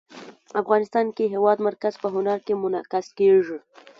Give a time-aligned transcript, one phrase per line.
[0.61, 3.57] افغانستان کې د هېواد مرکز په هنر کې منعکس کېږي.